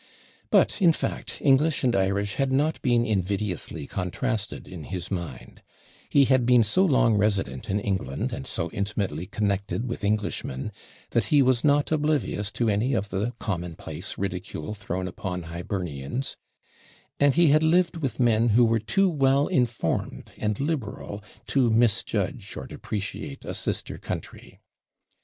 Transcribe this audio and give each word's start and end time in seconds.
But, 0.49 0.81
in 0.81 0.93
fact, 0.93 1.37
English 1.43 1.83
and 1.83 1.95
Irish 1.95 2.33
had 2.37 2.51
not 2.51 2.81
been 2.81 3.05
invidiously 3.05 3.85
contrasted 3.85 4.67
in 4.67 4.85
his 4.85 5.11
mind: 5.11 5.61
he 6.09 6.25
had 6.25 6.43
been 6.43 6.63
so 6.63 6.83
long 6.83 7.13
resident 7.19 7.69
in 7.69 7.79
England, 7.79 8.33
and 8.33 8.47
so 8.47 8.71
intimately 8.71 9.27
connected 9.27 9.87
with 9.87 10.03
Englishmen, 10.03 10.71
that 11.11 11.25
he 11.25 11.43
was 11.43 11.63
not 11.63 11.91
oblivious 11.91 12.49
to 12.53 12.67
any 12.67 12.95
of 12.95 13.09
the 13.09 13.33
commonplace 13.37 14.17
ridicule 14.17 14.73
thrown 14.73 15.07
upon 15.07 15.43
Hibernians; 15.43 16.35
and 17.19 17.35
he 17.35 17.49
had 17.49 17.61
lived 17.61 17.97
with 17.97 18.19
men 18.19 18.49
who 18.49 18.65
were 18.65 18.79
too 18.79 19.07
well 19.07 19.45
informed 19.45 20.31
and 20.35 20.59
liberal 20.59 21.23
to 21.49 21.69
misjudge 21.69 22.57
or 22.57 22.65
depreciate 22.65 23.45
a 23.45 23.53
sister 23.53 23.99
country. 23.99 24.61